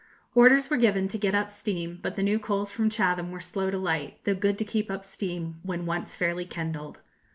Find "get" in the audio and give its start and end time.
1.19-1.35